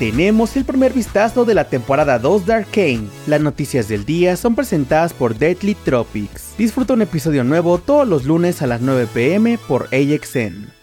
tenemos 0.00 0.56
el 0.56 0.64
primer 0.64 0.94
vistazo 0.94 1.44
de 1.44 1.52
la 1.52 1.64
temporada 1.64 2.18
2 2.18 2.46
de 2.46 2.54
Arcane. 2.54 3.10
Las 3.26 3.42
noticias 3.42 3.86
del 3.86 4.06
día 4.06 4.34
son 4.38 4.54
presentadas 4.54 5.12
por 5.12 5.36
Deadly 5.36 5.74
Tropics. 5.74 6.54
Disfruta 6.56 6.94
un 6.94 7.02
episodio 7.02 7.44
nuevo 7.44 7.76
todos 7.76 8.08
los 8.08 8.24
lunes 8.24 8.62
a 8.62 8.66
las 8.66 8.80
9 8.80 9.08
pm 9.12 9.58
por 9.68 9.88
AXN. 9.92 10.79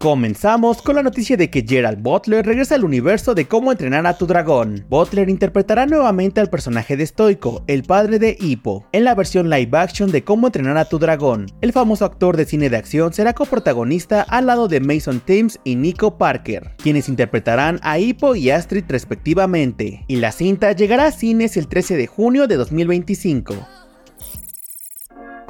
Comenzamos 0.00 0.80
con 0.80 0.96
la 0.96 1.02
noticia 1.02 1.36
de 1.36 1.50
que 1.50 1.62
Gerald 1.62 2.00
Butler 2.00 2.46
regresa 2.46 2.74
al 2.74 2.84
universo 2.84 3.34
de 3.34 3.46
cómo 3.46 3.70
entrenar 3.70 4.06
a 4.06 4.16
tu 4.16 4.26
dragón. 4.26 4.86
Butler 4.88 5.28
interpretará 5.28 5.84
nuevamente 5.84 6.40
al 6.40 6.48
personaje 6.48 6.96
de 6.96 7.06
Stoico, 7.06 7.62
el 7.66 7.82
padre 7.82 8.18
de 8.18 8.34
Hippo, 8.40 8.86
en 8.92 9.04
la 9.04 9.14
versión 9.14 9.50
live 9.50 9.76
action 9.76 10.10
de 10.10 10.24
cómo 10.24 10.46
entrenar 10.46 10.78
a 10.78 10.86
tu 10.86 10.98
dragón. 10.98 11.52
El 11.60 11.74
famoso 11.74 12.06
actor 12.06 12.38
de 12.38 12.46
cine 12.46 12.70
de 12.70 12.78
acción 12.78 13.12
será 13.12 13.34
coprotagonista 13.34 14.22
al 14.22 14.46
lado 14.46 14.68
de 14.68 14.80
Mason 14.80 15.20
Thames 15.20 15.60
y 15.64 15.76
Nico 15.76 16.16
Parker, 16.16 16.70
quienes 16.78 17.10
interpretarán 17.10 17.78
a 17.82 17.98
Hippo 17.98 18.34
y 18.34 18.48
Astrid 18.48 18.84
respectivamente. 18.88 20.06
Y 20.08 20.16
la 20.16 20.32
cinta 20.32 20.72
llegará 20.72 21.08
a 21.08 21.12
cines 21.12 21.58
el 21.58 21.68
13 21.68 21.98
de 21.98 22.06
junio 22.06 22.46
de 22.46 22.56
2025. 22.56 23.54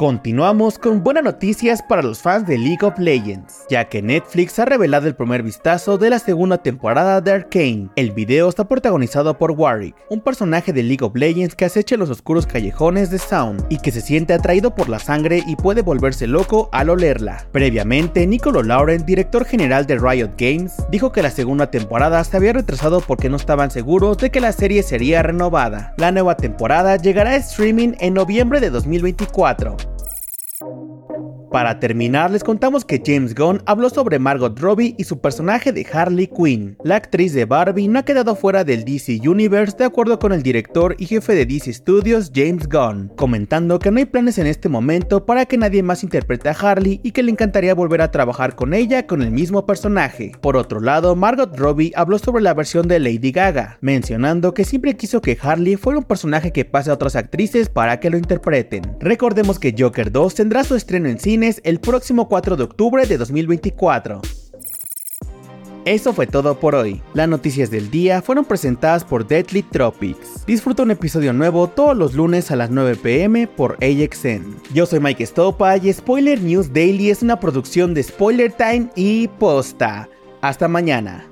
Continuamos 0.00 0.78
con 0.78 1.02
buenas 1.02 1.24
noticias 1.24 1.82
para 1.82 2.00
los 2.00 2.22
fans 2.22 2.46
de 2.46 2.56
League 2.56 2.78
of 2.80 2.98
Legends, 2.98 3.66
ya 3.68 3.84
que 3.90 4.00
Netflix 4.00 4.58
ha 4.58 4.64
revelado 4.64 5.06
el 5.06 5.14
primer 5.14 5.42
vistazo 5.42 5.98
de 5.98 6.08
la 6.08 6.18
segunda 6.18 6.56
temporada 6.56 7.20
de 7.20 7.32
Arcane. 7.32 7.90
El 7.96 8.12
video 8.12 8.48
está 8.48 8.66
protagonizado 8.66 9.36
por 9.36 9.50
Warwick, 9.50 9.94
un 10.08 10.22
personaje 10.22 10.72
de 10.72 10.84
League 10.84 11.04
of 11.04 11.14
Legends 11.14 11.54
que 11.54 11.66
acecha 11.66 11.98
los 11.98 12.08
oscuros 12.08 12.46
callejones 12.46 13.10
de 13.10 13.18
Sound 13.18 13.66
y 13.68 13.76
que 13.76 13.92
se 13.92 14.00
siente 14.00 14.32
atraído 14.32 14.74
por 14.74 14.88
la 14.88 15.00
sangre 15.00 15.42
y 15.46 15.54
puede 15.56 15.82
volverse 15.82 16.26
loco 16.26 16.70
al 16.72 16.88
olerla. 16.88 17.44
Previamente, 17.52 18.26
Nicolo 18.26 18.62
Lauren, 18.62 19.04
director 19.04 19.44
general 19.44 19.84
de 19.84 19.98
Riot 19.98 20.30
Games, 20.38 20.76
dijo 20.90 21.12
que 21.12 21.20
la 21.20 21.30
segunda 21.30 21.70
temporada 21.70 22.24
se 22.24 22.38
había 22.38 22.54
retrasado 22.54 23.02
porque 23.02 23.28
no 23.28 23.36
estaban 23.36 23.70
seguros 23.70 24.16
de 24.16 24.30
que 24.30 24.40
la 24.40 24.52
serie 24.52 24.82
sería 24.82 25.22
renovada. 25.22 25.92
La 25.98 26.10
nueva 26.10 26.38
temporada 26.38 26.96
llegará 26.96 27.32
a 27.32 27.36
streaming 27.36 27.92
en 28.00 28.14
noviembre 28.14 28.60
de 28.60 28.70
2024. 28.70 29.89
Para 31.50 31.80
terminar, 31.80 32.30
les 32.30 32.44
contamos 32.44 32.84
que 32.84 33.02
James 33.04 33.34
Gunn 33.34 33.60
habló 33.66 33.90
sobre 33.90 34.20
Margot 34.20 34.56
Robbie 34.56 34.94
y 34.98 35.02
su 35.02 35.20
personaje 35.20 35.72
de 35.72 35.84
Harley 35.92 36.28
Quinn. 36.28 36.76
La 36.84 36.94
actriz 36.94 37.34
de 37.34 37.44
Barbie 37.44 37.88
no 37.88 37.98
ha 37.98 38.04
quedado 38.04 38.36
fuera 38.36 38.62
del 38.62 38.84
DC 38.84 39.18
Universe 39.28 39.76
de 39.76 39.84
acuerdo 39.84 40.20
con 40.20 40.32
el 40.32 40.44
director 40.44 40.94
y 40.96 41.06
jefe 41.06 41.34
de 41.34 41.46
DC 41.46 41.72
Studios, 41.72 42.30
James 42.32 42.68
Gunn, 42.68 43.10
comentando 43.16 43.80
que 43.80 43.90
no 43.90 43.98
hay 43.98 44.04
planes 44.04 44.38
en 44.38 44.46
este 44.46 44.68
momento 44.68 45.26
para 45.26 45.44
que 45.44 45.58
nadie 45.58 45.82
más 45.82 46.04
interprete 46.04 46.48
a 46.48 46.52
Harley 46.52 47.00
y 47.02 47.10
que 47.10 47.24
le 47.24 47.32
encantaría 47.32 47.74
volver 47.74 48.02
a 48.02 48.12
trabajar 48.12 48.54
con 48.54 48.72
ella 48.72 49.08
con 49.08 49.20
el 49.20 49.32
mismo 49.32 49.66
personaje. 49.66 50.30
Por 50.40 50.56
otro 50.56 50.78
lado, 50.78 51.16
Margot 51.16 51.58
Robbie 51.58 51.92
habló 51.96 52.18
sobre 52.18 52.44
la 52.44 52.54
versión 52.54 52.86
de 52.86 53.00
Lady 53.00 53.32
Gaga, 53.32 53.78
mencionando 53.80 54.54
que 54.54 54.64
siempre 54.64 54.96
quiso 54.96 55.20
que 55.20 55.36
Harley 55.42 55.74
fuera 55.74 55.98
un 55.98 56.04
personaje 56.04 56.52
que 56.52 56.64
pase 56.64 56.90
a 56.90 56.94
otras 56.94 57.16
actrices 57.16 57.68
para 57.68 57.98
que 57.98 58.08
lo 58.08 58.18
interpreten. 58.18 58.96
Recordemos 59.00 59.58
que 59.58 59.74
Joker 59.76 60.12
2 60.12 60.34
tendrá 60.36 60.62
su 60.62 60.76
estreno 60.76 61.08
en 61.08 61.18
cine 61.18 61.39
el 61.42 61.80
próximo 61.80 62.28
4 62.28 62.56
de 62.56 62.64
octubre 62.64 63.06
de 63.06 63.16
2024. 63.16 64.20
Eso 65.86 66.12
fue 66.12 66.26
todo 66.26 66.60
por 66.60 66.74
hoy. 66.74 67.00
Las 67.14 67.28
noticias 67.28 67.70
del 67.70 67.90
día 67.90 68.20
fueron 68.20 68.44
presentadas 68.44 69.02
por 69.02 69.26
Deadly 69.26 69.62
Tropics. 69.62 70.44
Disfruta 70.46 70.82
un 70.82 70.90
episodio 70.90 71.32
nuevo 71.32 71.68
todos 71.68 71.96
los 71.96 72.14
lunes 72.14 72.50
a 72.50 72.56
las 72.56 72.70
9 72.70 72.96
pm 72.96 73.46
por 73.46 73.78
AXN. 73.82 74.56
Yo 74.74 74.84
soy 74.84 75.00
Mike 75.00 75.24
Stopa 75.24 75.78
y 75.78 75.90
Spoiler 75.92 76.40
News 76.40 76.72
Daily 76.72 77.08
es 77.10 77.22
una 77.22 77.40
producción 77.40 77.94
de 77.94 78.02
Spoiler 78.02 78.52
Time 78.52 78.90
y 78.94 79.28
Posta. 79.28 80.08
Hasta 80.42 80.68
mañana. 80.68 81.26